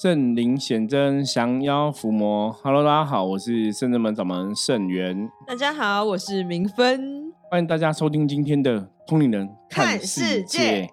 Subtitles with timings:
[0.00, 2.52] 圣灵显真，降妖伏魔。
[2.62, 5.28] Hello，大家好，我是圣真门掌门圣元。
[5.44, 7.32] 大家好，我是明芬。
[7.50, 10.88] 欢迎大家收听今天的通灵人看世界。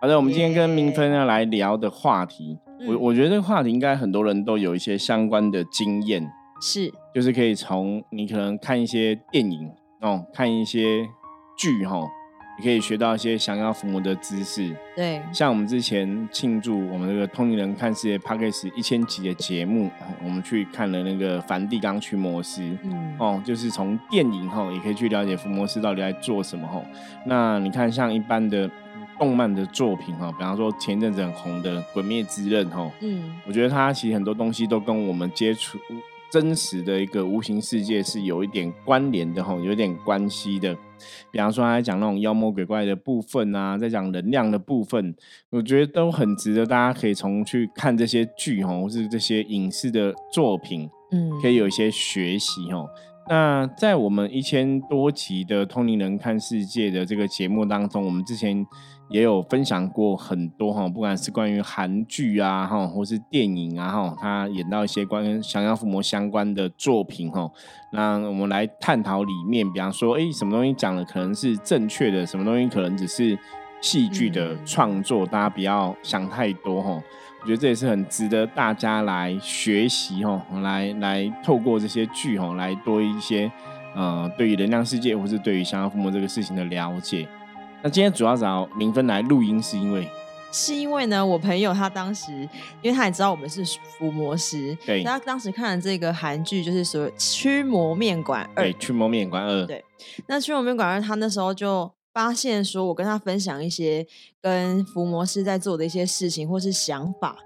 [0.00, 2.58] 好的，我们今天跟明芬要来聊的话题，
[2.88, 6.28] 我我觉得这个话题应该很多人都有一些相关的经验，
[6.60, 9.70] 是，就是可以从你可能看一些电影
[10.00, 11.06] 哦，看一些
[11.56, 12.00] 剧哈。
[12.58, 14.74] 你可以学到一些降妖伏魔的知识。
[14.96, 19.88] 对，像我们之前庆祝我们这个通灵人看世界 p a c k a g e 一千集的节目，
[20.24, 22.76] 我们去看了那个梵蒂冈驱魔师。
[22.82, 26.82] 嗯，哦，就是从电影哈，也可以去了解伏魔师到底在做什么哈。
[27.24, 28.68] 那你看，像一般的
[29.18, 35.78] 动漫的作品哈，比方说前阵子很红的《鬼灭之刃》哈，嗯，我觉得它其实很多东西都跟我们接触。
[36.30, 40.76] 真实的一个无形世界是有一点关联的哈，有点关系的。
[41.30, 45.14] 比方说，他讲那种妖魔鬼怪的部分啊，在讲能量的部分，
[45.50, 52.88] 我觉得都很值得大家可以从去看这些剧哦，或是这些影视的作品，嗯，可以有一些学习哦。
[53.30, 58.66] 那在我们一千多集的《通灵人看世界》的这个节目当中，我们之前
[59.10, 67.50] 也有分享过很多哈，不管是关于韩剧啊哈，或是电影啊哈，他演到一些关于降妖伏魔相关的作品哈，
[67.92, 73.38] 那我们来探讨里面，比方说，哎，什么东西讲的可能是正确的，什么东西可能只是
[73.80, 77.02] 戏剧的创作，大家不要想太多哈。
[77.40, 83.50] 我觉得这也是很值得大家来学习哈，来来透过这些剧哈，来多一些
[83.94, 87.26] 呃，对于能量世界或是对于降妖伏魔这个事情的了解。
[87.82, 90.08] 那今天主要找明芬来录音，是因为
[90.50, 92.32] 是因为呢，我朋友他当时，
[92.82, 93.64] 因为他也知道我们是
[93.98, 99.84] 伏魔师，对，他当时看了这个韩剧，就是所谓《驱魔面馆二》，对，《驱魔面馆二》，对，
[100.26, 101.90] 那《驱魔面馆二》，他那时候就。
[102.10, 104.04] 发现说，我跟他分享一些
[104.42, 107.36] 跟伏魔师在做的一些事情，或是想法，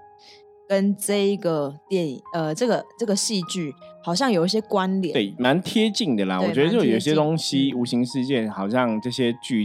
[0.67, 6.41] 跟这一个电影，呃，这个这个戏剧好像有一些关联，对，蛮贴近的啦。
[6.41, 9.63] 我觉得就有些东西，无形世界好像这些剧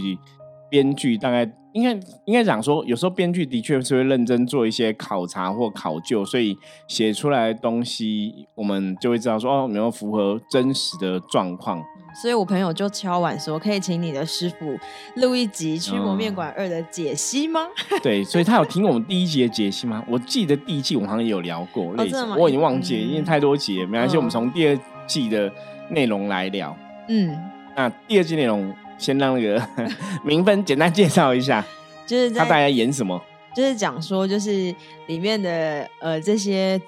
[0.70, 1.50] 编剧大概。
[1.74, 1.92] 应该
[2.24, 6.56] 应该讲说，有时候编剧的确是会认真做一些考察或考究，所以
[6.88, 11.80] 写出来的东西，我们就会知道说哦，有没有符合真实的状况。
[12.20, 14.76] 所以我朋友就敲碗说，可以请你的师傅
[15.20, 17.60] 录一集《驱魔面馆二》的解析吗？
[18.02, 20.02] 对，所以他有听我们第一集的解析吗？
[20.08, 25.52] 我记得第一季我好像也有聊过，类似，我已经忘记，因为太多集了，没关系，我们从第二季的
[25.90, 26.74] 内容来聊。
[27.08, 27.38] 嗯，
[27.76, 28.74] 那第二季内容。
[28.98, 29.66] 先让那个
[30.22, 31.64] 明分简单介绍一下，
[32.06, 33.20] 就是他大概演什么？
[33.54, 34.74] 就是讲说，就是
[35.06, 36.80] 里面的呃这些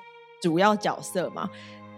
[0.43, 1.49] 主要角色嘛。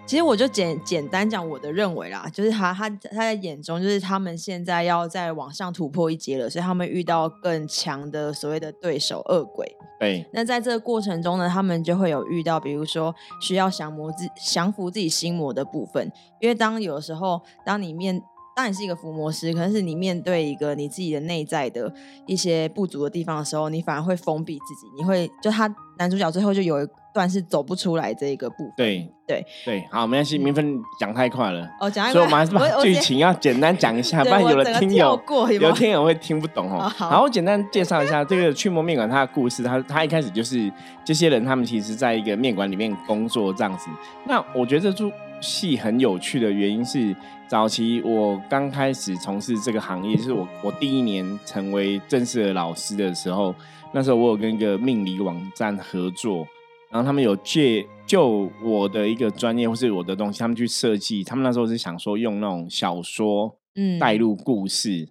[0.05, 9.77] 其实我就简简单讲我的认为啦，就是他他他在眼中，就是他们现在要再往上突破一阶了，所以他们遇到更强的所谓的对手恶鬼。
[10.01, 10.27] 对。
[10.33, 18.21] 那在这个过程中呢，他们就会有遇到，比如说需要降魔自降服自己心魔的部分，因为当有时候当你面
[18.55, 21.93] 当然是一个伏魔师，可能是你面对一个你自己的内在的
[22.27, 24.87] 一些不足的地方的时候，你反而会封闭自己。
[24.99, 28.73] 你会就他男主角最后就有一段是走不出来这一个部分。
[28.77, 31.67] 对对对，好，没关系，明分讲太快了。
[31.81, 35.19] 哦，讲太快所以我们还是把剧情要简单讲一下， 不然有的听友
[35.59, 36.87] 有听友会听不懂哦。
[36.89, 39.63] 好，我简单介绍一下这个驱魔面馆它的故事。
[39.63, 40.71] 它它一开始就是
[41.05, 43.89] 这些人，他们其实在一个面馆里面工作这样子。
[44.27, 45.11] 那我觉得就。
[45.43, 47.15] 戏很有趣的原因是，
[47.49, 53.55] 早期我刚开始从事这个行业，就是我我第一年成为正式的老师的时候，
[53.93, 56.47] 那时候我有跟一个命理网站合作，
[56.91, 65.09] 然后他们有借就我的一个专业或是我的东西，他们去设计，他们那时候是想说用那种小说嗯带入故事，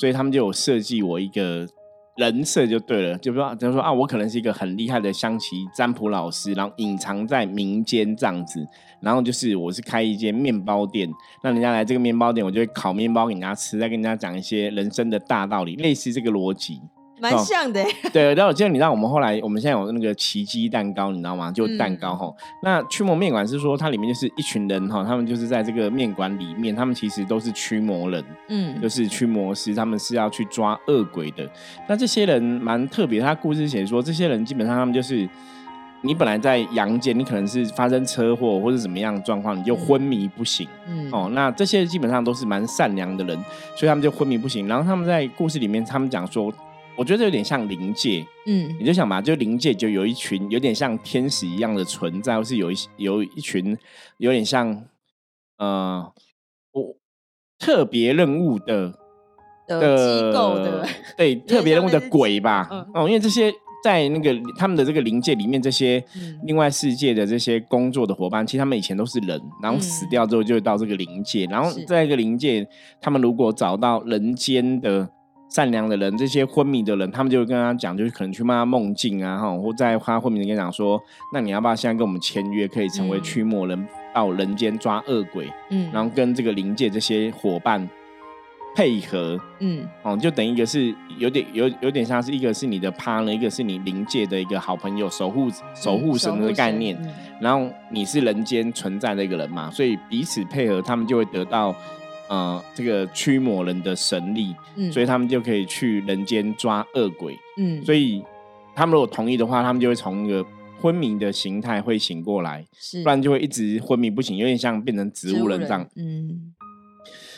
[0.00, 1.68] 所以他们就有设计我一个。
[2.18, 8.66] 人设就对了，就说，就说啊，我可能是一个很厉害的象棋占卜老师，然后隐藏在民间这样子，
[9.00, 11.08] 然后就是我是开一间面包店，
[11.44, 16.82] 那人家来这个面包店，我就会烤面包给人家吃，再跟人家讲一些人生的大道理，类似这个逻辑。
[17.20, 18.34] 蛮像的， 对。
[18.34, 21.50] 然后我记得你知道，我们后来我们现在有那个奇迹蛋糕，你知道吗？
[21.50, 22.32] 就蛋糕哈。
[22.62, 31.48] 那驱魔面馆是说，它里面就是一群人哈，他们就是在这个面馆里面，他们其实都是驱魔人，嗯，就是驱魔师，他们是要去抓恶鬼的。
[31.88, 35.28] 那这些人蛮特别，他故事写说，这些人基本上他们就是
[36.02, 43.36] 你本来在阳间，你可能是发生车祸或者怎么样状况，你就昏迷不醒，嗯，哦，那这些基本上都是蛮善良的人，
[43.76, 44.68] 所以他们就昏迷不醒。
[44.68, 46.52] 然后他们在故事里面，他们讲说。
[46.98, 53.78] 我觉得有点像灵界，嗯，你就想嘛，就灵界就有一群有点像天使一样的存在，或是有一有一群
[54.16, 54.84] 有点像
[55.58, 56.12] 呃，
[56.72, 56.96] 我
[57.56, 58.98] 特别任务的
[59.68, 60.84] 的机构的，
[61.16, 63.52] 对特别任务的鬼吧，哦，因为这些
[63.84, 66.04] 在那个他们的这个灵界里面，这些
[66.42, 72.66] 另外世界的这些工作的伙伴，其实他们以前都是人，然后死掉之后就会到这个灵界，然后在一个灵界，
[73.00, 75.08] 他们如果找到人间的
[75.48, 81.02] 善良的人，这些昏迷的人，他们就会跟他讲，就是可能去骂他梦境啊，哈，或在他昏迷的跟讲说，
[81.32, 87.88] 那你要不要现在跟我们签约，可以成为驱魔人，到人间抓恶鬼，嗯，然后跟这个灵界这些伙伴。
[88.76, 96.96] 配合，嗯，哦，就等于一个是有点有有点像是一个是你的 partner，一个是你灵界的一个好朋友，守护守护神的概念。
[97.40, 101.74] 然后你是人间存在的一个人嘛，所以彼此配合，他们就会得到
[102.28, 108.22] 呃这个驱魔人的神力，嗯，所以他们就可以去人间抓恶鬼，嗯，所以
[108.74, 110.44] 他们如果同意的话，他们就会从一个
[110.80, 116.54] 昏迷的形态会醒过来，是，不然就会一直昏迷不醒，有点像变成植物人这样，嗯。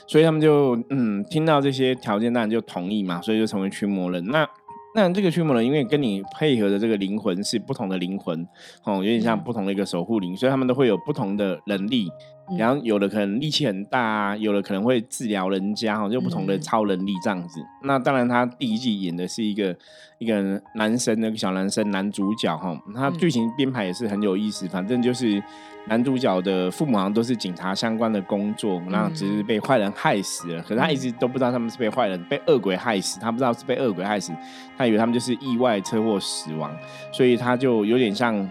[0.06, 4.24] 所以他们就嗯听到这些条件，当然就同意嘛，所以就成为驱魔人。
[4.26, 4.44] 那
[4.92, 8.44] 那这个驱魔人，因为跟你配合的这个灵魂是不同的灵魂，
[8.82, 12.10] 哦，有点像不同的一个守护灵，所以他们都会有不同的能力。
[12.58, 17.60] 然后有的可能力气很大啊，有的可能会治疗人家哈，就不同的超能力这样子。
[17.82, 19.76] 那当然，他第一季演的是一个
[20.18, 24.66] 一个男生，那个小男生男主角哈，他剧情编排也是很有意思。
[24.68, 25.42] 反正就是
[25.86, 30.62] 男主角的父母好像都是警察相关的工作，那只是被坏人害死了。
[30.62, 34.32] 可是他一直都不知道他们是被坏人、被恶鬼害死，他不知道是被恶鬼害死，
[34.76, 36.74] 他以为他们就是意外车祸死亡，
[37.12, 38.48] 所以他就有点像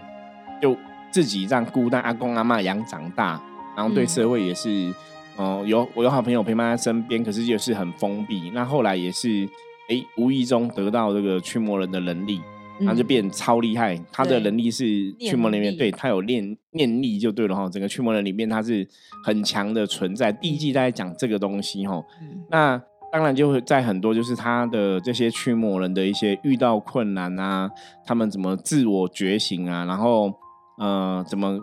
[0.60, 0.76] 就
[1.10, 3.40] 自己这样孤单阿公阿妈养长大。
[3.76, 4.92] 然后对社会也是，
[5.36, 8.50] 哦，有我有好朋友陪伴在身边，可是就是很封闭。
[8.52, 9.48] 那后来也是，
[9.88, 12.40] 哎，无意中得到这个驱魔人的能力，
[12.80, 13.98] 然后就变超厉害。
[14.12, 17.68] 他的能力是驱魔人里面，对他有念念力就对了哈。
[17.70, 18.86] 整个驱魔人里面他是
[19.24, 20.30] 很强的存在。
[20.30, 22.04] 第一季在讲这个东西哈，
[22.50, 22.80] 那
[23.10, 27.70] 当然就会在很多就是他的这些驱魔人的一些遇到困难啊，
[28.04, 30.32] 他们怎么自我觉醒啊，然后
[30.78, 31.58] 呃怎么。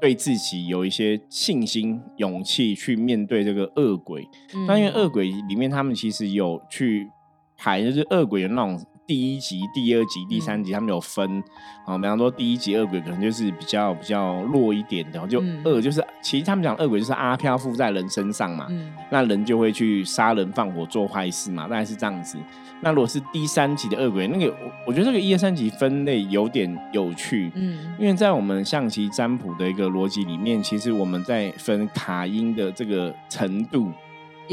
[0.00, 4.26] 对自己有一些信心、勇气去面对这个恶鬼。
[4.66, 7.08] 那因为恶鬼里面，他们其实有去
[7.56, 8.80] 排，就是恶鬼的那种。
[9.10, 11.42] 第一集、第二集、第三集，他们有分
[11.84, 11.98] 啊。
[11.98, 18.68] 比方说，第一集恶鬼可能就是比较比较弱一点的，就恶就是其实他们讲恶鬼就是阿飘附在人身上嘛，
[19.10, 22.38] 那人就会去杀人放火做坏事嘛，大概是这样子。
[22.82, 33.90] 那如果是第三集的恶鬼，那个我我觉得这个一二三集分类有点有趣，嗯，因为在我们象棋占卜的一个逻辑里面，其实我们在分卡音的这个程度，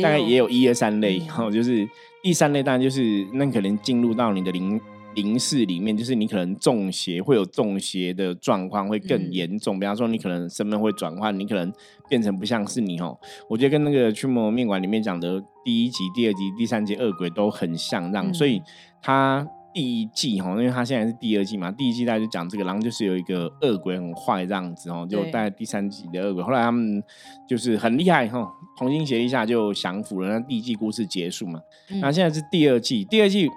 [0.01, 1.88] 大概也有一二三类，哈，就是。
[2.28, 4.78] 第三类当然就是那可能进入到你的灵
[5.16, 9.80] 灵视里面，就是你可能中邪会有中邪的状况会更严重。
[9.80, 11.72] 比方说你可能身份会转换，你可能
[12.10, 13.18] 变成不像是你哦。
[13.50, 18.34] 我觉得跟那个驱魔面馆里面讲的第一集、第二集、第三集恶鬼都很像，这样。
[18.34, 18.62] 所以
[19.02, 19.48] 他
[19.78, 26.42] 第一季哈，因为他现在是第二季嘛，第一季大家就讲这个，然后就是有一个恶鬼很坏这样子哦，就带第三季的恶鬼。
[26.42, 27.04] 后来他们
[27.48, 28.52] 就是很厉害哈。
[28.76, 31.60] 同心协力下就降服了，那第一季故事结束嘛？
[32.02, 33.48] 那现在是第二季，第二季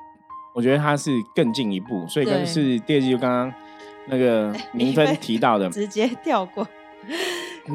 [0.54, 3.54] 我觉得它是更进一步，所以跟是第二季就刚刚
[4.08, 6.68] 那个 明芬提到的， 直接跳过，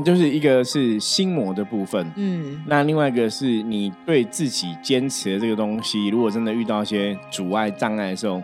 [0.04, 8.42] 就是一个是心魔的部分，嗯，那另外一个是你对自己坚持的这个东西，如果真的遇到一些阻碍障碍的时候，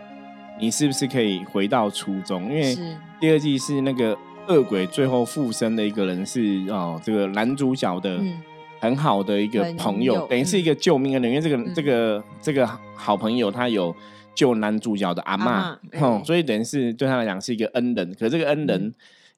[0.58, 2.44] 你是不是可以回到初衷？
[2.44, 2.76] 因为
[3.20, 4.16] 第二季是那个
[4.48, 8.20] 恶鬼最后附身的一个人是哦，这个男主角的。
[8.82, 13.94] 很好的一个朋友，等于是一个救命恩人，因为这个这个这个好朋友他有
[14.34, 15.78] 救男主角的阿妈，
[16.24, 18.12] 所以等于是对他来讲是一个恩人。
[18.18, 18.92] 可这个恩人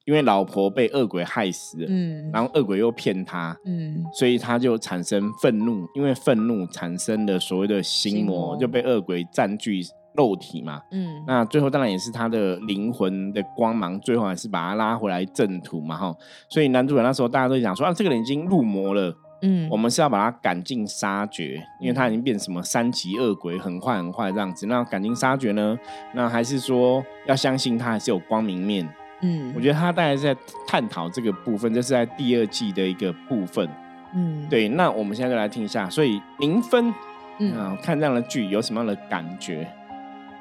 [0.05, 9.81] 因为老婆被恶鬼害死了，嗯，然后恶鬼又骗他，嗯，所以他就产生愤怒，因为愤怒产生的所谓的心魔就被恶鬼占据
[10.13, 16.15] 肉体嘛，嗯，那最后当然也是他的灵魂的光芒，最后还是把他拉回来正途嘛，哈。
[16.49, 19.13] 所以男主角那时候大家都讲说啊，这个人已经入魔了。
[19.41, 24.65] 嗯，我们是要把他赶尽杀绝，因为他已经变什么三级恶鬼，很坏很坏这样子。
[24.67, 25.77] 那赶尽杀绝呢？
[26.13, 28.87] 那还是说要相信他还是有光明面？
[29.25, 30.35] 嗯，我觉得他大概是在
[30.67, 33.67] 探讨这个部分，这是在第二季的一个部分。
[34.13, 34.69] 嗯，对。
[34.69, 35.89] 那我们现在就来听一下。
[35.89, 36.93] 所以零分，
[37.39, 39.67] 嗯，看这样的剧有什么样的感觉？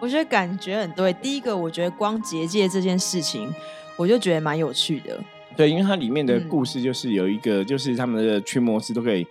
[0.01, 1.13] 我觉得感觉很对。
[1.15, 3.51] 第一个，我觉得光结界这件事情，
[3.97, 5.19] 我就觉得蛮有趣的。
[5.57, 9.27] 对，因为它里面的故事就是有一个，就是他们的驱魔师都可以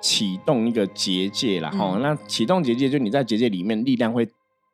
[0.00, 1.70] 启动一个结界啦。
[1.70, 1.98] 哈。
[2.02, 4.28] 那启动结界，就你在结界里面，力量会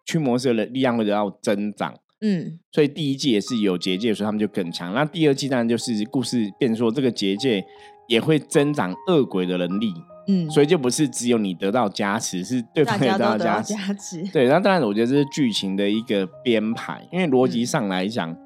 [0.04, 1.94] 驱魔师的力量会得到增长。
[2.20, 4.92] 嗯，所以第一季也是有结界，所以他们就更强。
[4.92, 7.64] 那第二季当然就是故事变说，这个结界
[8.08, 9.92] 也会增长恶鬼的能力。
[10.30, 14.22] 嗯，所以就不是只有你得到加持，是对方也得到加持。
[14.30, 18.36] 对，那当然，我觉得这是剧情的一个编排，因为逻辑上来讲，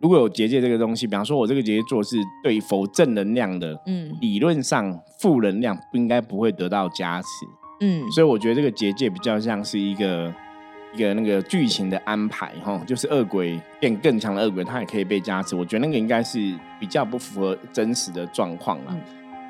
[0.00, 7.26] 如果有结界这个东西，比方说我这个结界做是对否正能量的，嗯，理论上负能量不应该不会得到加持，
[7.82, 10.34] 嗯，所以我觉得这个结界比较像是一个
[10.96, 16.38] 一个那个剧情的安排，哈，就是恶鬼变更强的恶鬼，它也可以被加持，我觉得那个应该是
[16.80, 18.96] 比较不符合真实的状况了。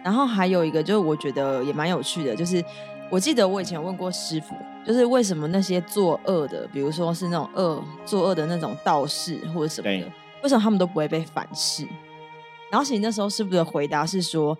[0.04, 2.62] 然后还有一个，就是我觉得也蛮有趣的，就是
[3.10, 10.12] 我记得我以前问过师傅，就是为什么那些作恶的，比如说是那种恶作恶的那种道士或者什么的，
[10.42, 11.86] 为什么他们都不会被反噬？
[12.70, 14.56] 然后其实那时候师傅的回答是说，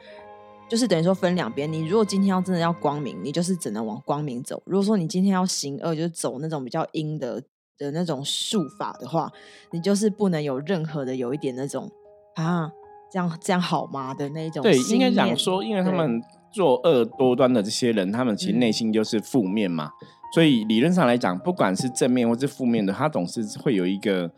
[0.69, 7.41] 就是等于说分两边，你如果今天要真的要光明，你就是只能往光明走；如果说你今天要行恶，就是走那种比较阴的
[7.79, 9.31] 的那种术法的话，
[9.71, 11.91] 你就是不能有任何的有一点那种
[12.35, 12.71] 啊。
[13.09, 14.61] 这样这样好吗的那一种？
[14.65, 16.21] 对，应该讲说，因为他们
[16.53, 19.93] 作恶多端的这些人，他们其实内心就是负面嘛，
[20.35, 24.29] 所以理论上来讲，不管是正面或是负面的，他总是会有一个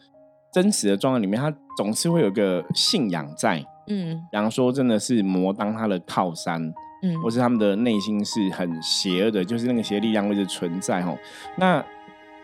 [0.53, 3.65] 真实的状态里面，他总是会有个信仰在。
[3.89, 6.63] 嗯，比方说，真的是魔当他的靠山，
[7.03, 11.17] 嗯，或是他们的内心是很邪恶的，就是那个邪力量一直存在哦。
[11.57, 11.85] 那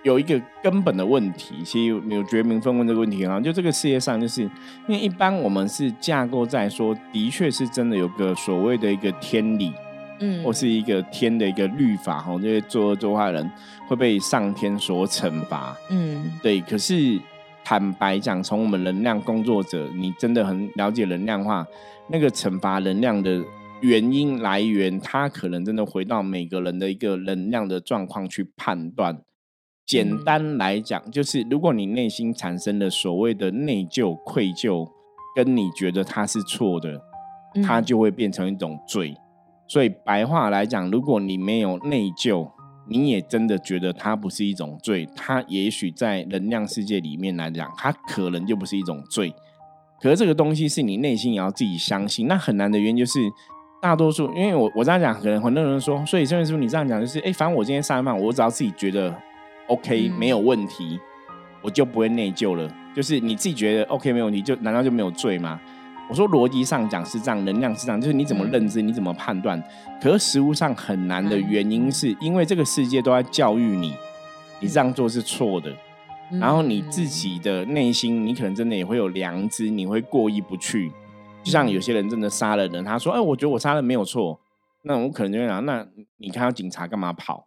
[0.02, 4.50] 有一个根本的问题，其实有觉明分问这个问题啊，就这个世界上，就是因
[4.88, 9.72] 为一般我们是架构在说，的确是真的有个所谓的一个天理，
[10.20, 13.50] 嗯，或是一个天的一个律法，哈，这些作恶作坏人
[13.88, 16.60] 会被上天所惩罚，嗯，对。
[16.60, 17.18] 可是
[17.64, 21.66] 坦白讲，从我们能量工作者，你真的很了解能量化，
[22.08, 23.42] 那个惩罚能量的
[23.80, 29.22] 原因来源，它可能真的回到每个人的一个能量的状况去判断。
[29.86, 34.86] 简单来讲，就是如果你内心产生的所谓的内疚、愧疚，
[35.34, 37.00] 跟你觉得它是错的，
[37.62, 39.14] 它就会变成一种罪。
[39.66, 42.50] 所以白话来讲，如果你没有内疚，
[42.86, 49.34] 你也真的觉得它不是一种罪，它也许在能量世界里面来讲，它可能就不是一种罪。
[50.00, 52.26] 可是这个东西是你内心也要自己相信。
[52.26, 53.20] 那很难的原因就是，
[53.80, 59.14] 大多数因为我我这样讲，可能很多人说，所以这位师傅你这样讲就是，哎，反正我今天杀人犯，我只要自己觉得。
[59.66, 61.00] OK，没有问题，
[61.62, 62.70] 我就不会内疚了。
[62.94, 65.58] 就是你自己觉得 OK 没有问题，就难道就没有罪吗？
[66.08, 69.62] 我说逻辑上讲是这样，能量是这样，就是你怎么认知，你怎么判断。
[70.00, 73.94] 可是实物上很难的原因，是因为这个世界都在教育你，
[74.60, 75.72] 你这样做是错的。
[76.40, 80.90] 然后你自己的内心，你可能真的也会有良知，你会过意不去。
[81.42, 84.40] 就像有些人真的杀了人，他说：“哎，我觉得我杀人没有错。”
[84.82, 85.86] 那我可能就会想：那
[86.18, 87.46] 你看到警察干嘛跑？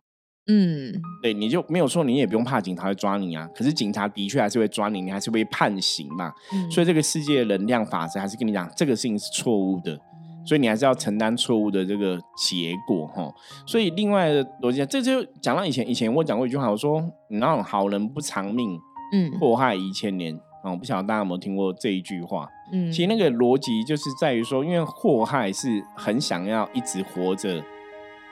[0.50, 3.50] 嗯，对，你就没有说你也不用怕警察会抓你啊。
[3.54, 6.32] 可是警察的确还是会抓你，你还是会判刑嘛。
[6.72, 10.00] 所以这个世界能量法则还是跟你讲，这个事情是错误的，
[10.46, 13.30] 所以你还是要承担错误的这个结果哈。
[13.66, 18.80] 所以另外的逻辑，这就讲到以前，以前我讲过一句话，我说你那种好人不长命，
[19.12, 20.72] 嗯，祸害一千年啊。
[20.72, 22.48] 我不晓得大家有没有听过这一句话。
[22.72, 27.62] 嗯，其实那个逻辑就是在于说，因为祸害是很想要一直活着。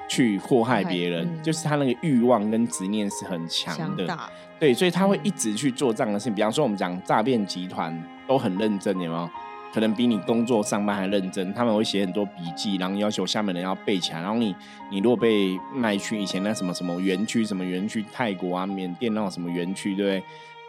[0.07, 4.17] 去祸害别人，就是他那个欲望跟执念是很强的，
[4.59, 6.35] 对，所以他会一直去做这样的事情。
[6.35, 9.29] 比方说，我们讲诈骗集团都很认真，有没有？
[9.74, 14.21] 可能比你工作上班还认真，他们会写很多笔记，然后要求下面人要背起来。
[14.21, 14.55] 然后你，
[14.89, 20.24] 你如果被卖去以前那什么什么园区，什么园区，泰国啊、缅甸那种什么园区，对不对？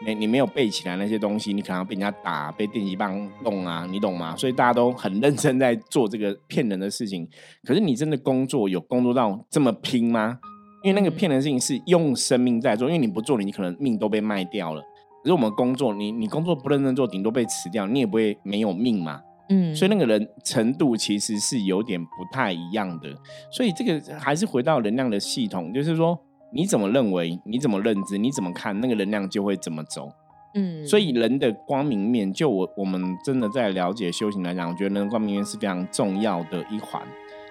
[0.05, 4.35] 你你没有背起来那些东西，你可能要被人家打，被电击棒弄啊，你懂吗？
[4.37, 7.27] 所以大家都很认真在做这个骗人的事情。
[7.63, 10.37] 可是你真的工作有工作到这么拼吗？
[10.83, 14.81] 因为那个骗人的事情是用生命在做，因为你不做，你可能命都被卖掉了。
[15.23, 19.19] 可是我们工作，你你工作不认真做，顶多被辞掉，你也不会没有命嘛。
[19.49, 23.09] 嗯，所以那个人程度其实是有点不太一样的。
[23.51, 26.17] 所以这个还是回到能量的系统，就是说。
[26.51, 27.39] 你怎么认为？
[27.43, 28.17] 你怎么认知？
[28.17, 30.11] 你怎么看那个能量就会怎么走？
[30.53, 37.01] 嗯，所以人的光明面，就我我们真的在了解修行来讲，我觉得人的光明面是非常重要的一环。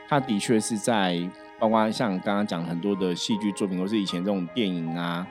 [0.09, 1.21] 它的确是在
[1.59, 5.27] 包括像刚刚讲很多的戏剧作品，或是以前这种电影啊，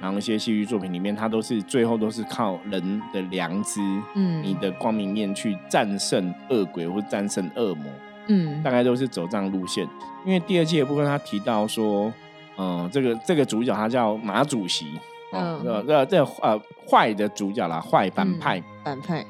[0.00, 3.80] 然后一些戏剧作品里面，它都是最后都是靠人的良知，
[4.14, 7.84] 嗯，你的光明面去战胜恶鬼或战胜恶魔，
[8.28, 9.86] 嗯，大概都是走这样路线。
[10.24, 12.10] 因为第二季的部分，他提到说。
[12.58, 14.86] 嗯，这个这个主角他叫马主席，
[15.32, 19.24] 嗯，这这呃坏的主角啦，坏反派，反派，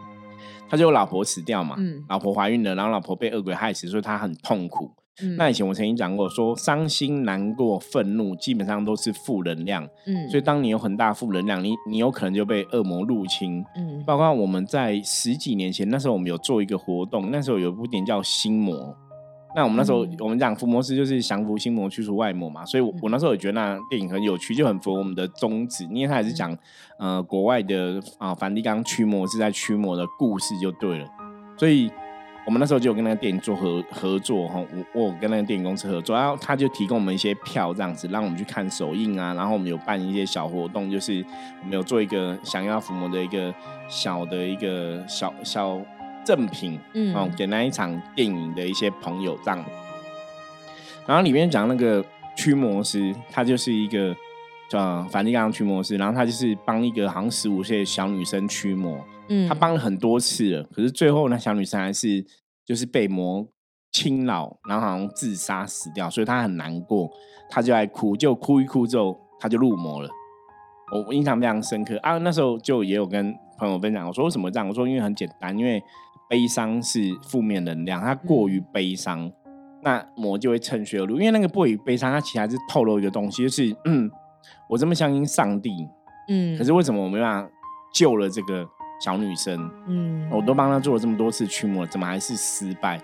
[0.69, 4.91] 他就老婆死掉嘛，嗯，老婆怀孕了，然后老婆被恶鬼害死，所以他很痛苦。
[5.37, 18.75] 那以前我曾经讲过，说伤心、难过、愤怒，基本上都是负能量，嗯，所以当你有很大负能量，你你有可能就被恶魔入侵，嗯，包括我们在十几年前，那时候我们有做一个活动，那时候有一部电影叫《心魔》。
[19.55, 26.57] 那我们那时候我们讲伏魔师就是降服心魔，去除外魔嘛，所以我我那时候也觉得那电影很有趣，就很符合我们的宗旨，因为它也是讲
[26.99, 31.09] 呃国外的啊梵蒂冈驱魔是在驱魔的故事就对了，
[31.57, 31.91] 所以
[32.47, 34.65] 我们那时候就有跟那个电影做合合作哈，
[34.95, 41.25] 我我跟那个电影公司合作，然后他就提供我们一些票这样子，让我们去看首映啊，然后我们有办一些小活动，就是
[41.63, 43.53] 我们有做一个想要伏魔的一个
[43.89, 45.81] 小的一个小小。
[46.25, 49.65] 赠品，嗯，哦，给那一场电影的一些朋友这样。
[51.07, 52.05] 然后里面讲那个
[52.37, 54.15] 驱魔师，他就是一个
[54.69, 62.25] 叫梵蒂冈驱魔师，然后他就是帮一个好像十五岁的小女生驱魔，嗯，他帮了很多次了，可是最后那小女生还是
[62.65, 63.45] 就是被魔
[63.91, 67.11] 侵扰，然后好像自杀死掉，所以他很难过，
[67.49, 70.09] 他就爱哭，就哭一哭之后他就入魔了。
[71.07, 74.69] 我印象非常深刻啊，那时候就也有跟朋友分享，我说为什么这样？
[74.69, 75.83] 我说因为很简单，因为。
[76.31, 79.29] 悲伤是负面能量，它过于悲伤，
[79.83, 81.17] 那魔就会趁虚而入。
[81.17, 84.09] 因为那个过于悲伤，它其实还是透露一个东西，就是嗯，
[84.69, 85.89] 我这么相信上帝，
[86.29, 87.51] 嗯，可是为什么我没办法
[87.93, 88.65] 救了这个
[89.05, 89.69] 小女生？
[89.89, 92.97] 嗯，我都帮她做了这么多次驱魔，怎么还是失败？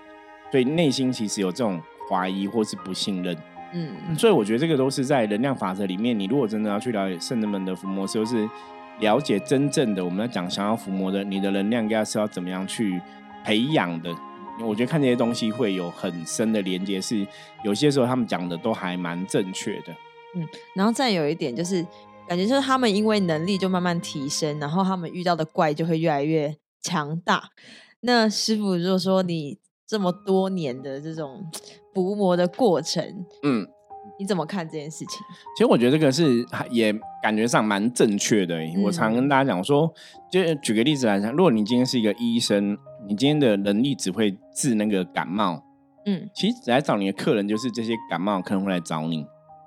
[0.49, 3.37] 所以内心其实有这种怀疑或是不信任。
[3.73, 6.17] 嗯，所以我觉得这个都是在能量法则里面。
[6.17, 8.49] 你如果真的要去了解圣人们的伏魔，就是
[8.99, 13.01] 了解真正的我们要讲想要伏魔的，你的能量应该是要怎么样去。
[13.43, 14.13] 培养的，
[14.61, 17.25] 我觉得看这些东西会有很深的连接，是
[17.63, 19.93] 有些时候他们讲的都还蛮正确的。
[20.35, 21.81] 嗯，然后再有一点就是，
[22.27, 27.51] 感觉就是他们因为能力就慢慢提升，然后他们遇到的怪就会越来越强大。
[28.01, 31.49] 那师傅如果说你这么多年的这种
[31.93, 33.65] 伏魔的过程，嗯。
[34.19, 35.19] 你怎么看这件事情？
[35.55, 38.59] 其实我觉得这个是也感觉上蛮正确的。
[38.83, 39.93] 我常跟大家讲说，
[40.31, 45.63] 就举个例子来讲，如果你今天是一个医生，你今天的能力只会治那个感冒，
[46.05, 49.25] 嗯，其实来找你的客人就是这些感冒可能会来找你，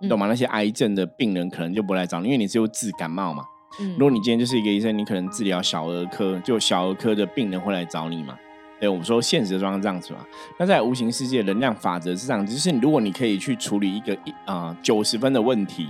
[0.09, 0.27] 懂吗？
[0.27, 3.45] 那些癌症的病人可能就不来找你，因为你只有治感冒嘛。
[3.79, 8.37] 嗯如果你今天就是一个医生，你可能治疗小儿科，就小儿科的病人会来找你嘛。
[8.81, 10.21] 对，我们说现实的状况这样子嘛。
[10.59, 15.87] 那在无形世界，能量法则是这样，就是如果你可以去处理一个一啊九十分的问题，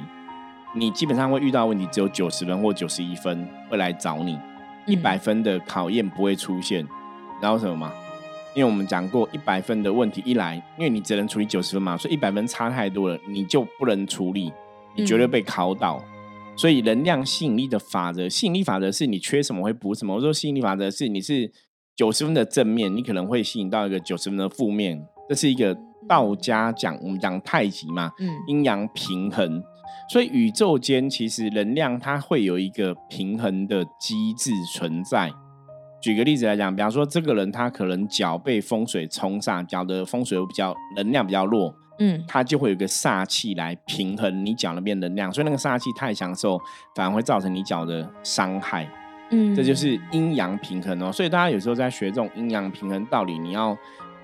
[0.74, 4.37] 你基本上会遇到问题只有九十分或九十一分会来找你，
[4.87, 6.85] 一百分的考验不会出现。
[7.40, 7.92] 然后什么吗？
[8.57, 14.53] 因为我们讲过，一百分的问题一来，因为你只能处理九十分嘛，所以一百分差太多了，你就不能处理，
[14.96, 16.03] 你绝对被考倒。
[16.57, 20.16] 所以能量吸引力的法则，吸引力法则是你缺什么会补什么。
[20.16, 21.53] 我说吸引力法则是你是。
[22.00, 25.76] 九十分的正面，你可能会吸引到一个九十分的负面，这是一个
[26.08, 29.62] 道家讲，我们讲太极嘛，嗯，阴阳平衡，
[30.10, 35.30] 所以宇宙间其实能量它会有一个平衡的机制存在。
[36.00, 46.58] 举个例子来讲，比方说这个人他可能脚被风水冲煞，脚的风水比较能量比较弱，嗯，他就会有个煞气来平衡你脚那边能量，所以那个煞气太强的时候，
[46.96, 48.90] 反而会造成你脚的伤害。
[49.30, 51.10] 嗯，这就是阴阳平衡哦。
[51.10, 53.76] 所以大家有时候在学这种阴阳平衡道理，你要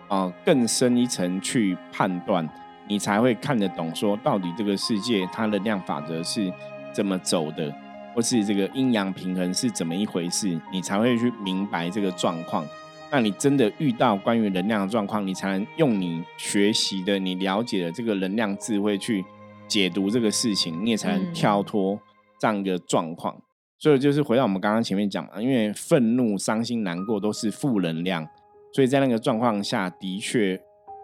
[0.09, 2.49] 呃更深一层去判断，
[2.89, 6.53] 你才会看得懂，说到底这个世界它的量法则是
[6.93, 7.73] 怎么走的，
[8.15, 12.67] 或是这个阴阳平衡是怎么一回事，你才会去明白这个状况。
[13.09, 19.25] 那你真的遇到关于能量的状况，你才能用你学习的、你了解的这个能量智慧去
[19.69, 21.97] 解读这个事情，你也才能跳脱
[22.41, 23.37] 这样一个状况。
[23.79, 28.27] 所以就是回到我们刚刚前面讲嘛，因为愤怒、伤心、难过都是负能量，
[28.73, 30.61] 所以在那个状况下的确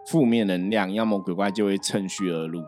[0.07, 2.63] 负面能量，妖魔鬼怪就会趁虚而入。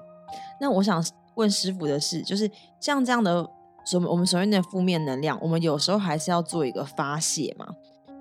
[0.61, 1.03] 那我想
[1.35, 3.49] 问师傅的是，就是像这样的
[3.83, 7.67] 所我们所谓的负面能量，我们有时候还是要做一个发泄嘛？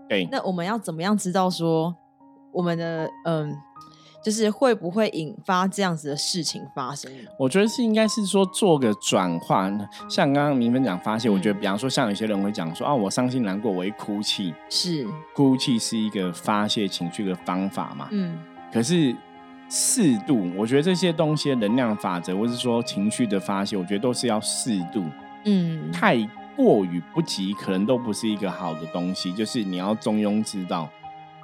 [0.09, 0.27] 对。
[0.31, 1.95] 那我们要怎么样知道说
[2.53, 3.55] 我们的嗯？
[4.25, 7.13] 就是会不会引发这样子的事情发生？
[7.39, 18.09] 我觉得是应该是说做个转换，像刚刚明芬讲发泄，我觉得比方说像有些人会讲说啊，我伤心难过，我会哭泣，是哭泣是一个发泄情绪的方法嘛？
[18.13, 18.39] 嗯，
[18.73, 19.15] 可是
[19.69, 25.05] 适度，我觉得这些东西能量法则，或是说情绪的发泄，我觉得都是要适度，
[25.45, 26.17] 嗯，太
[26.57, 30.89] 过于不及，可能都不是一个好的东西，就是你要中庸之道。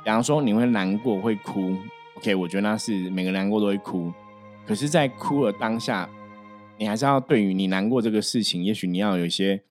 [0.03, 1.77] 比方说你会难过，会哭。
[2.21, 4.13] OK，我觉得那是每个难过都会哭，
[4.67, 6.07] 可是，在哭的当下，
[6.77, 9.63] 你还是要对于你难过这个事情，也许你要有一些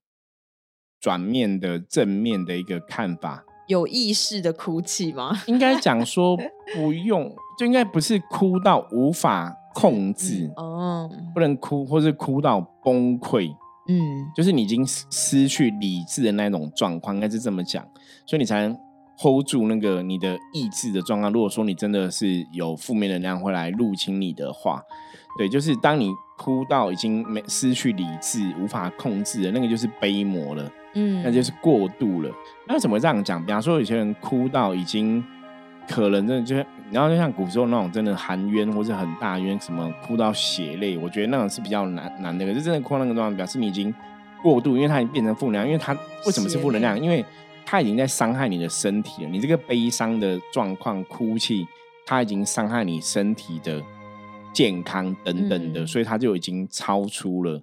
[0.98, 3.44] 转面的正面的一个看法。
[3.68, 5.30] 有意识的哭泣吗？
[5.46, 6.36] 应该讲说
[6.74, 13.48] 不用，就应该不是哭到无法控制哦，不能哭，或是哭到崩溃。
[13.86, 17.88] 嗯，就是你已经失去理智的那种状况，应该是这么讲，
[18.26, 18.76] 所以你才能。
[19.20, 21.32] Hold 住那个你的意志的状况。
[21.32, 24.82] 如果说你真的是有负面能量会来入侵你的话，
[25.36, 30.70] 对，就是当你哭到已经没失去理智、无法控制的那个，就是悲魔了。
[30.94, 32.30] 嗯，那就是过度了。
[32.66, 33.44] 那为什么这样讲？
[33.44, 35.22] 比方说，有些人哭到已经
[35.88, 36.56] 可能真的就，
[36.90, 42.44] 然后就像古时候那种真的含冤或者很大冤，什么哭到血泪，我觉得那种是比较难难的。
[42.44, 43.94] 可是真的哭那个状态，表示你已经
[44.42, 45.66] 过度，因为它已经变成负能量。
[45.66, 45.92] 因为它
[46.26, 46.98] 为什么是负能量？
[46.98, 47.24] 因为
[47.64, 49.28] 它已经在伤害你的身体了。
[49.30, 51.66] 你这个悲伤的状况、哭泣，
[52.06, 53.82] 他已经伤害你身体的
[54.52, 57.62] 健康等等的，所以他就已经超出了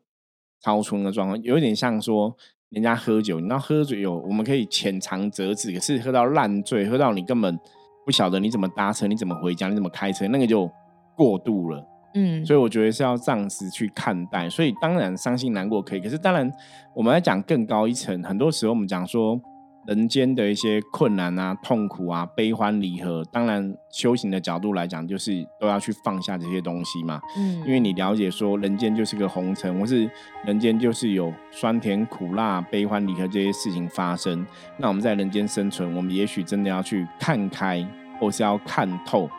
[0.62, 2.36] 超出那个状况，有点像说。
[2.70, 7.58] 人家喝酒，你知道喝酒有我们可以浅尝辄止，可是喝到烂醉，喝到你根本
[8.06, 10.70] 不晓得你怎么搭车，你怎么回家，你怎么开车，那个就
[11.16, 11.82] 过度了。
[12.16, 14.50] 嗯，所以我觉得是要这样子去看待。
[14.50, 16.52] 所以当然伤心难过可以，可是当然
[16.94, 19.40] 我们来讲更高一层，很多时候我们讲说。
[19.88, 27.22] 人间的一些困难啊、痛苦啊、悲欢离合，当然修行的角度来讲，就是都要去放下这些东西嘛。
[27.38, 30.10] 嗯，因为你了解说，人间就是个红尘，或是
[30.44, 34.46] 人间就是有酸甜苦辣、悲欢离合这些事情发生。
[34.76, 37.88] 那我们在人间生存，我们也许真的要去看开，
[38.20, 39.30] 或是要看透。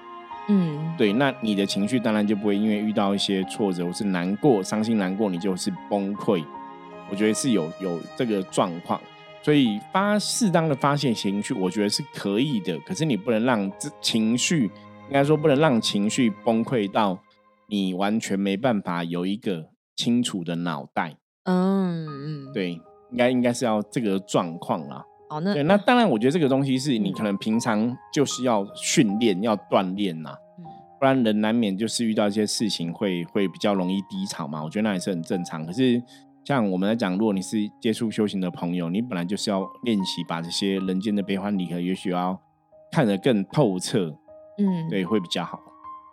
[0.48, 1.12] 嗯，对。
[1.12, 6.42] 那你的情绪当然就不会因为遇到一些挫折或是难过、伤心难过，你就是崩溃。
[7.10, 8.98] 我觉得是有有这个状况。
[9.40, 12.78] 所以发适当的发泄情绪，我觉得是可以的。
[12.80, 17.18] 可是你不能让这情绪，应该说不能让情绪崩溃到
[17.68, 21.16] 你完全没办法有一个清楚的脑袋。
[21.44, 25.02] 嗯嗯，对，应该应该是要这个状况啦。
[25.30, 30.34] 哦，那对，那当然，我觉得这个东西是你可能平常就是要训练、要锻炼呐。
[30.98, 34.62] 不然人难免就是遇到一些事情会会比较容易低潮嘛。
[34.62, 35.64] 我觉得那也是很正常。
[35.64, 36.02] 可是。
[36.48, 42.40] 像我们来讲，如果你是接触修行的朋友，你本来就是要练习把这些人间的悲欢离合，也许要
[42.90, 44.16] 看得更透彻，
[44.56, 45.60] 嗯，对，会比较好。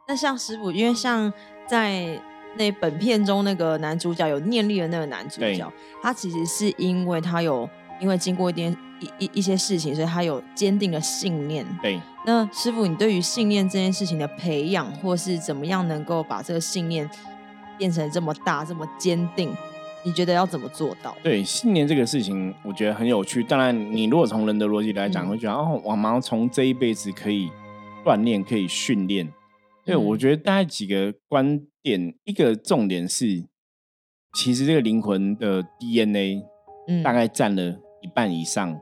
[0.10, 1.32] 那像师傅，因为像
[1.66, 2.22] 在
[2.58, 5.72] 那本片中那个男主角有念力的那个男主角，
[6.02, 7.70] 他其实是因为他有
[8.02, 11.66] 因为经过一点一一一些事情，所以他有坚定的信念。
[11.82, 17.10] 对，那师傅，你对于信念这件事情的培养，或是怎么样能够把这个信念
[17.78, 19.56] 变成这么大、这么坚定？
[20.06, 21.18] 你觉得要怎么做到？
[21.24, 23.44] 对信念这个事情，我觉得很有趣。
[23.44, 27.50] 当然，你如果从人的逻辑来讲，会觉得哦，我们从这一辈子可以
[28.04, 29.28] 锻炼，可以训练。
[29.84, 33.44] 对，我觉得大概几个观点，一个重点是，
[34.36, 36.44] 其实这个灵魂的 DNA，
[36.88, 37.64] 嗯，大概占了
[38.04, 38.80] 一半以上。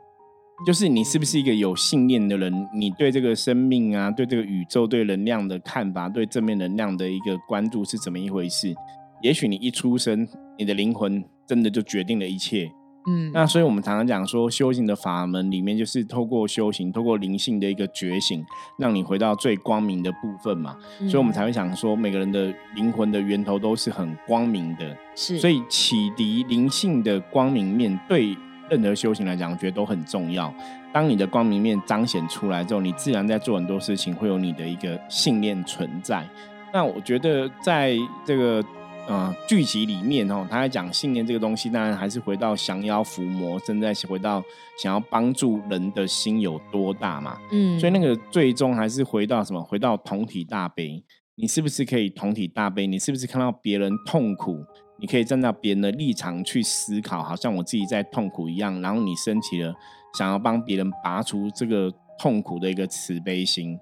[0.67, 2.53] 就是你是不是一个有信念的人？
[2.75, 8.75] 你对这个生命啊，对这个宇宙、对能量的看法，对正面能量的一个关注是怎么一回事？
[9.21, 10.27] 也许你一出生。
[10.57, 12.71] 你的灵魂真的就决定了一切，
[13.07, 18.45] 嗯，那所以我们常常讲说，修行的法门里面就是透过修行，透过灵性的一个觉醒，
[18.77, 20.77] 让你回到最光明的部分嘛。
[20.99, 25.37] 所以我们才会想说，每个人的灵魂的源头都是很光明的，是。
[25.39, 28.37] 所以启迪灵性的光明面对
[28.69, 30.53] 任何修行来讲，我觉得都很重要。
[30.93, 36.23] 当你的光明面彰显出来之后，你自然在做很多事情会有你的一个信念存在。
[36.71, 38.63] 那我觉得在这个。
[39.05, 44.41] 呃，剧集里面哦，他在讲信念这个东西，当然还是回到降妖伏魔，正在回到
[44.81, 47.37] 想要帮助人的心有多大嘛。
[47.51, 49.61] 嗯，所以那个最终还是回到什么？
[49.61, 51.03] 回到同体大悲。
[51.35, 52.87] 你是不是可以同体大悲？
[52.87, 54.63] 你是不是看到别人痛苦，
[54.99, 59.73] 你可以站在别人的立场去思考，好像我自己在痛苦一样，然后你升起了
[60.17, 63.77] 想要帮别人拔除这个痛苦的一个慈悲心。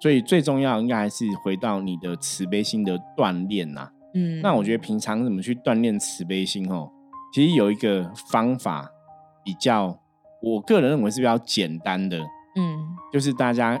[0.00, 3.90] 所以最重要应该还是回到你的慈悲心的锻炼呐。
[4.14, 6.90] 嗯，那我觉得平常怎么去锻炼慈悲心哦？
[7.32, 8.90] 其实有一个方法
[9.44, 9.98] 比较，
[10.42, 12.18] 我个人认为是比较简单的。
[12.56, 12.78] 嗯，
[13.12, 13.80] 就是大家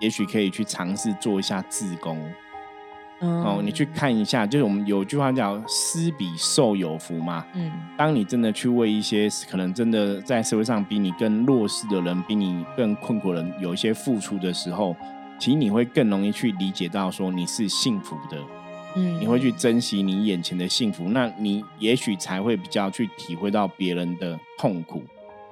[0.00, 2.18] 也许可以去尝试做一下自宫。
[3.20, 7.44] 哦，你去看一下，就是我们有句话叫“施比受有福”嘛。
[7.54, 14.94] 嗯，当你真的去为一些可能真的在社会上比你更弱势的人、比你更困苦的人有一些付出的时候，
[15.36, 18.38] 其实你会更容易去理解到说你是幸福的。
[19.20, 25.02] 你会去珍惜你眼前的幸福，那你也许才会比较去体会到别人的痛苦。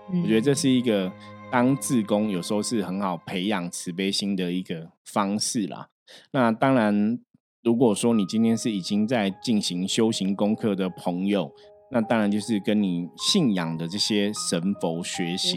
[0.08, 1.12] 我觉得这是一个
[1.50, 5.88] 当自工有时候是很好培养慈悲心的一个方式啦。
[6.32, 7.18] 那当然，
[7.62, 11.52] 如果说你今天是已经在进行修行功课的朋友。
[11.96, 15.56] 那当然就是跟你信仰的这些神佛学习，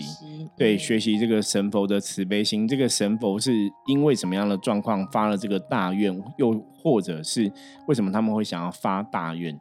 [0.55, 2.65] 对，学习这个神佛的慈悲心。
[2.65, 3.51] 这个神佛是
[3.87, 7.51] 因为什么样的状况发了这个大愿，又或者是
[7.89, 9.53] 为什么他们会想要发大愿？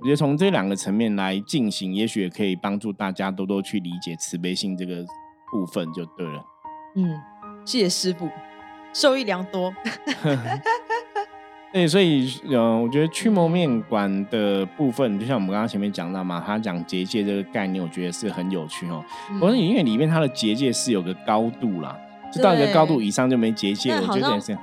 [0.00, 5.04] 我觉得从这两个层面来进行，也许也可以帮助大家多多去理解慈悲心这个
[5.50, 6.42] 部分就对了。
[6.96, 7.20] 嗯，
[7.66, 8.26] 谢谢师傅，
[8.94, 9.70] 受益良多。
[11.72, 19.02] 对，所以呃，我觉得驱魔面馆的部分，就像我们刚刚前面讲到嘛，他讲结界这个概念，我觉得是很有趣哦。
[19.40, 21.96] 我说因为里面它的结界是有个高度啦，
[22.30, 24.56] 就到一个高度以上就没结界，我觉得是。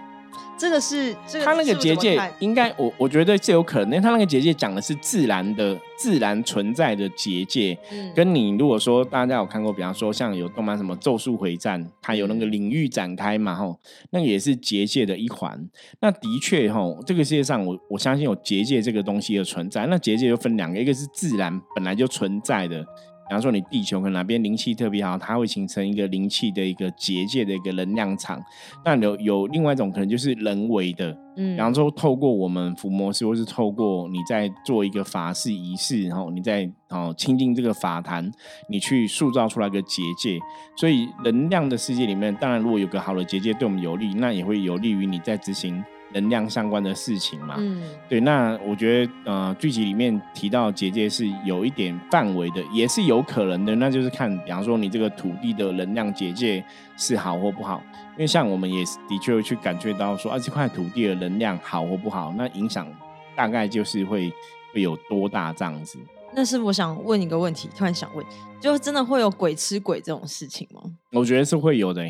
[0.60, 7.78] 这个是，他那个结界应该，我我觉得这有可能，因为他那个结界讲的是自然的、自然存在的结界，
[8.14, 15.58] 跟你如果说大家有看过，比方说像有动漫什么《咒术回战》，它有那个领域展开嘛，吼，那个也是结界的一环。
[16.02, 19.86] 那的确，吼，这个世界上我我相信有结界这个东西的存在。
[19.86, 22.86] 那结界又分两个，一个是自然本来就存在的。
[23.30, 28.44] 比方说，你地球可能哪边灵气特别好，它会形成一个灵气的一个结界的一个能量场。
[28.84, 38.32] 那有有另外一种可能就是人为的，嗯，比方说透过我们伏魔师，或是透过你在做一个法事仪式，然后你在哦亲近这个法坛，
[38.68, 40.40] 你去塑造出来一个结界。
[40.76, 45.84] 所以能量的世界里面，当然如果有个好的结界对我们有利，那也会有利于你在执行。
[46.14, 56.64] 能量相关的事情嘛，嗯，对，那我觉得呃，剧集里面提到结界是有一点范围的，也是有可能的，那就是看，比方说你这个土地的能量结界
[56.98, 57.82] 是好或不好，
[58.14, 62.88] 因为像我们也的确会去感觉到说，啊，这块土地的能量好或不好，那影响
[63.36, 64.32] 大概就是会
[64.74, 66.00] 会有多大这样子。
[66.34, 68.26] 那是我想问一个问题，突然想问，
[68.60, 70.82] 就真的会有鬼吃鬼这种事情吗？
[71.12, 72.04] 我觉得是会有的。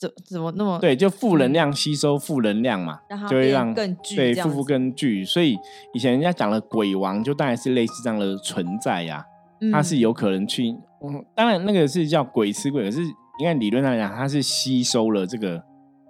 [0.00, 0.96] 怎怎么那么对？
[0.96, 5.22] 就负能量吸收负能量嘛，就会让更聚对负负更聚。
[5.24, 5.58] 所以
[5.92, 9.22] 以前人家讲了鬼王，就大概是类似这样的存在呀。
[9.70, 10.70] 它是有可能去，
[11.04, 15.62] 嗯当然那个是叫鬼吃鬼，可是应该理论上讲，它是吸收了这个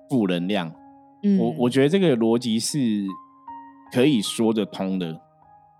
[0.09, 0.72] 负能量。
[1.37, 2.79] 我我觉得这个逻辑是
[3.92, 5.20] 可以说得通的。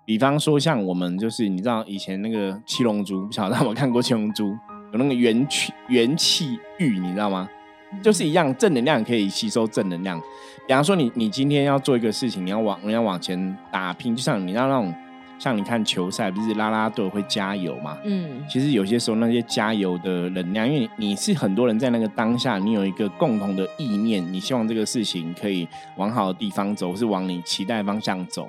[0.05, 4.49] 比方说，像我们就是你知道以前那个七龙珠，不晓得有没有看过七龙珠？
[4.93, 7.49] 有那个元气元气玉，你知道吗？
[8.03, 10.21] 就是一样，正能量可以吸收正能量。
[10.67, 14.95] 比方说，你你今天要做一个事情，你要往你要往前打拼，就像你要那种，
[15.39, 17.99] 像你看球赛，不是拉拉队会加油嘛？
[18.05, 28.49] 嗯，其实有些时候那些加油的能量，因为你是很多人在那个当下，你有一个共同的意念，你希望这个事情可以往好的地方走，是往你期待方向走。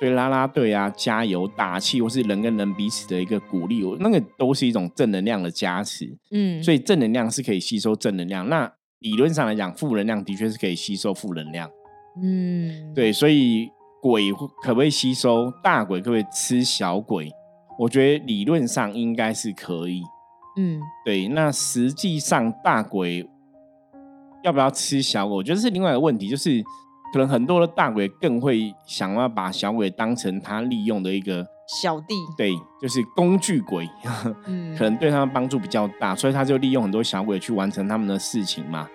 [0.00, 6.08] 对拉拉队啊，加油打气，或是人跟人彼此的一个鼓励，那个都是一种正能量的加持。
[6.30, 8.48] 嗯，所以正能量是可以吸收正能量。
[8.48, 11.70] 那理论上来讲，负能量的确是可以吸收负能量。
[12.20, 13.70] 嗯，对，所以
[14.02, 14.32] 鬼
[14.62, 16.00] 可不可以吸收大鬼？
[16.00, 17.30] 可不可以吃小鬼？
[17.78, 20.02] 我觉得理论上应该是可以。
[20.56, 21.28] 嗯，对。
[21.28, 23.24] 那实际上大鬼
[24.42, 25.36] 要不要吃小鬼？
[25.36, 26.60] 我觉得是另外一个问题，就是
[27.12, 31.46] 可能很多的大鬼更会想要把小鬼当成他利用的一个
[31.80, 32.14] 小弟。
[32.36, 33.88] 对，就是工具鬼，
[34.46, 38.88] 嗯可能对他们帮助比较大，所以他就利用很多小鬼去完成他们的事情嘛。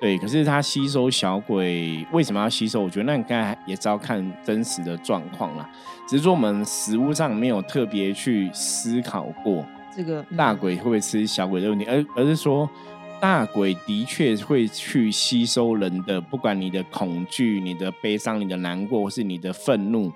[0.00, 2.82] 对，可是他吸收小鬼为什么要吸收？
[2.82, 5.68] 我觉得那应该也是要看真实的状况啦。
[6.06, 12.70] 只是说我们实物上没有特别去思考过这个大鬼会不会吃小鬼的问题，而而是说
[13.20, 20.12] 大鬼的确会去吸收人的，不管你的恐惧、你的悲伤、你的难过，或是你的愤怒，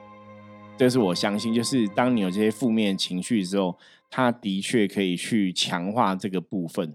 [0.76, 3.76] 这是我相信，就是当你有这些负面情绪之后，
[4.08, 6.94] 他的确可以去强化这个部分。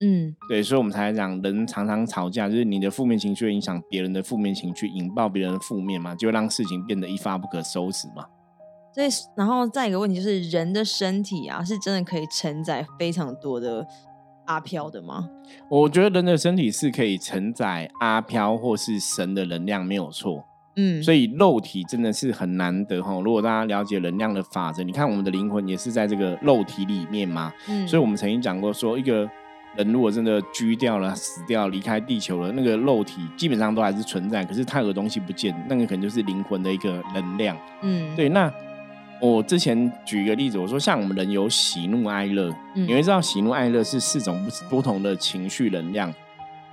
[0.00, 8.24] 嗯，对，所以我们才讲人常常吵架，就是你的负面情绪影响别人的负面情绪，引爆别人的负面嘛，就让事情变得一发不可收拾嘛。
[8.94, 13.86] 所以，然后再一个问题就是，人的身体啊，是真的可以承载非常多的
[14.48, 15.30] 阿飘的吗？
[15.70, 20.44] 我觉得人的身体是可以承载阿飘或是神的能量，没有错。
[20.76, 23.18] 嗯，所以肉体真的是很难得哈。
[23.20, 27.52] 如果大家了解能量的法则，你看我们的灵魂也是在这个肉体里面嘛。
[27.68, 29.28] 嗯，所以我们曾经讲过说一个。
[29.76, 37.56] 人如果真的居掉了、死掉、离开地球了，那个肉体基本上都还是存在，可是太有东西不见，那个可能就是灵魂的一个能量。
[37.82, 38.30] 嗯，对。
[38.30, 38.52] 那
[39.20, 46.12] 我之前举一个例子，我说像我们人有喜怒哀乐，嗯你会知道喜怒哀乐是四种不不同的情绪能量，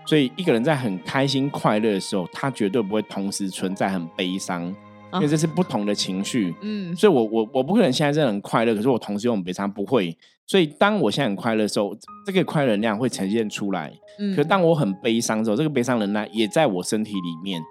[0.06, 4.74] 所以一个人在很开心快乐的时候，他绝对不会同时存在很悲伤。
[5.14, 10.14] 因为这是不同的情绪，嗯，所以我我我不可能现在真的很快乐，可是我同时又很悲伤，不会。
[10.46, 13.94] 所以当我现在很快乐的时候，这个快乐能量会呈现出来。
[14.20, 17.62] 嗯，可当我很悲伤的时候，这个悲伤能量也在我身体里面。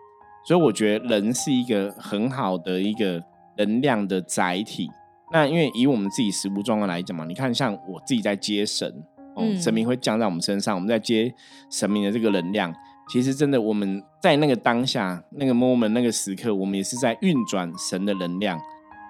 [0.46, 3.22] 所以我觉得人是一个很好的一个
[3.56, 4.90] 能量的载体。
[5.32, 8.92] 那因为以我们自己实物状况来讲嘛，你看像我自己在接神，
[9.34, 11.34] 哦，神明会降在我们身上，我们在接
[11.70, 12.72] 神明的这个能量。
[13.08, 18.58] 其实真的，我们在那个当下、那个 moment、那个时刻，我们也是在运转神的能量。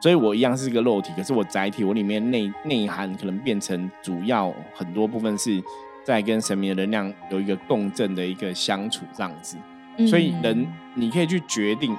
[0.03, 5.63] 所以我一样是个肉体，可是我载体，我里面内内涵可能变成主要很多部分是
[6.05, 9.57] 在跟神明的能量有一个共振的一个相处这样子。
[10.09, 11.97] 所以人你可以去决定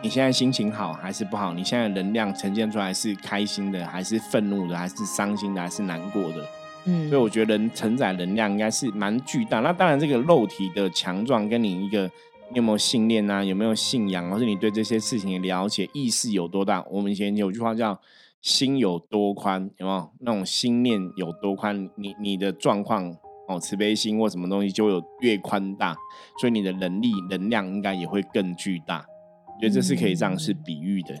[0.00, 6.44] 你现在心情好还是不好，你现在能量呈现出来是开心的还是愤怒的还是伤心的还是难过的。
[6.84, 9.58] 嗯，所以我觉得人承载能量应该是蛮巨大。
[9.58, 12.04] 那当然，这个肉体的强壮跟你一个
[12.50, 16.82] 你有没有信念啊，有没有信仰，或是你对这些事情的了解、意识有多大？
[16.88, 18.00] 我们以前有句话叫
[18.40, 20.10] “心有多宽”，有没有？
[20.20, 23.12] 那种心念有多宽，你你的状况
[23.48, 25.96] 哦，慈悲心或什么东西就有越宽大，
[26.40, 29.04] 所以你的能力、能量应该也会更巨大。
[29.58, 31.14] 我觉得这是可以这样是比喻的。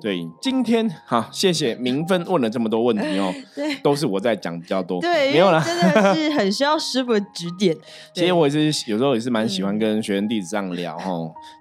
[0.00, 7.76] 对，今天好，谢谢明芬问了这么多问题哦， 对，都是我在讲比较多，对，没有啦，真的是 很需要师傅的指点。
[8.14, 11.12] 其实我也是有时候也是蛮喜欢跟学生弟子这样聊哈，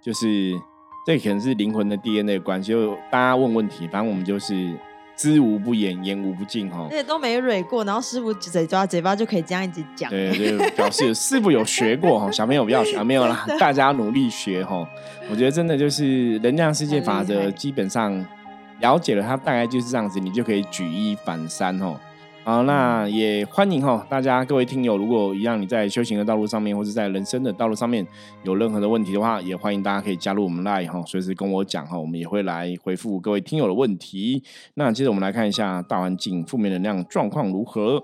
[0.02, 0.54] 就是
[1.06, 4.74] 这可能是灵魂的 DNA 关系，就大家问问题，反正我们就是。
[5.15, 14.88] 知无不言，言无不尽哈，而且都没蕊过，然后师傅嘴抓嘴巴就可以这样一直讲，对对，表示师傅有学过哈，小朋友不要学，没有啦，大家努力学哈。
[15.30, 18.13] 我觉得真的就是能量世界法则，基本上
[18.80, 21.99] 了解了它大概就是这样子，你就可以举一反三哈。
[22.45, 28.06] 好，那也欢迎哈，大家各位听友，如果一样你在修行的道路上面，或者在人生的道路上面
[28.43, 34.43] 有任何的问题的话，也欢迎大家可以加入我们 Live 哈，随时跟我讲哈，我们也会来回复各位听友的问题。
[34.73, 38.03] 那接着我们来看一下大环境负面能量状况如何，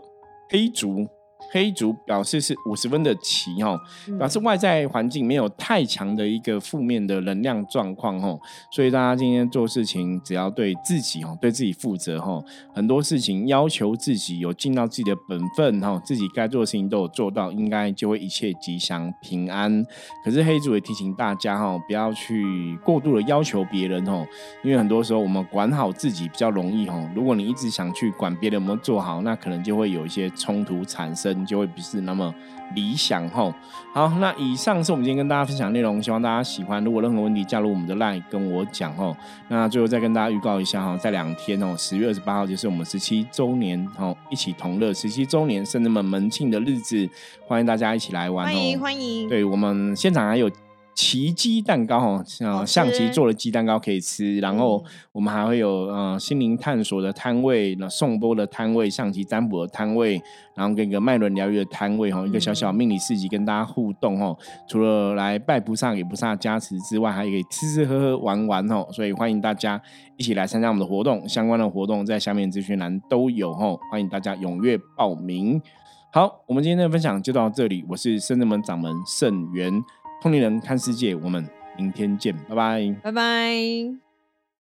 [0.49, 1.05] 黑竹。
[1.51, 3.79] 黑竹表示是五十分的旗哦，
[4.17, 8.39] 表示外在环境没有太强的一个负面的能量状况哦，
[8.71, 19.83] 所以大家今天做事情只要对自己哦，对自己负责哦，很多事情要求自己有尽到自己的本分哈，自己该做的事情都有做到，应该就会一切吉祥平安。
[20.23, 24.23] 可是黑竹也提醒大家哈，不要去过度的要求别人哦，
[24.63, 31.28] 因为很多时候我们管好自己比较容易哦，如果你一直想去管别人有没有做好，那可能就会有一些冲突产生。
[31.45, 32.33] 就会不是那么
[32.75, 33.53] 理想吼。
[33.93, 36.83] 好，那以上是我们今天跟大家分享内容，希望大家喜欢。
[36.83, 39.15] 如果任何问题，加入我们的 LINE 跟我讲哦。
[39.47, 47.09] 那最后再跟大家预告一下哈，在两天哦，十月二十八号就是我们十七周年哦，一起同乐十七周年甚至们门庆的日子，
[47.47, 49.27] 欢迎大家一起来玩哦，欢迎欢迎。
[49.27, 50.49] 对我们现场还有。
[50.93, 60.21] 奇鸡蛋糕哦，像象棋做的鸡蛋糕可以吃，然后我们还会有呃心灵探索的摊位，那颂钵的摊位，象棋占卜的摊位，
[60.55, 64.37] 然后跟一个脉轮疗愈的摊位哈，一个小小命理市集跟大家互动哦。
[64.67, 68.85] 除了来拜菩萨给菩萨加持之外，还可以吃吃喝喝玩玩哦。
[68.91, 69.81] 所以欢迎大家
[70.17, 75.61] 一起来参加我们的活动，相关的活动在下面资讯栏都有哦，欢迎大家踊跃报名。
[76.11, 79.71] 好，我们今天的分享就到这里，我是圣人门掌门圣元。
[80.21, 84.08] 通灵人看世界，我们明天见，拜拜，拜拜。